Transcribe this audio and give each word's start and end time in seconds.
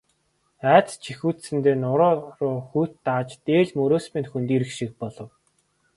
Айдас 0.75 0.95
жихүүдсэндээ 1.05 1.75
нуруу 1.83 2.13
руу 2.39 2.57
хүйт 2.69 2.91
дааж, 3.05 3.29
дээл 3.45 3.71
мөрөөс 3.79 4.05
минь 4.13 4.29
хөндийрөх 4.31 4.71
шиг 4.77 4.91
болов. 5.01 5.29